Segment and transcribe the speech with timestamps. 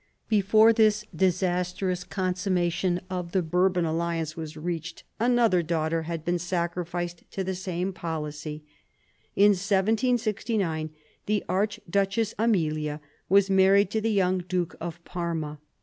[0.29, 6.85] Before this disastrous consummation of the Bourbon alliance was reached, another daughter had been sacri
[6.85, 8.63] ficed to the same policy.
[9.35, 10.89] In 1769
[11.27, 15.59] the Archduchess Amelia was married to the young Duke of Parma.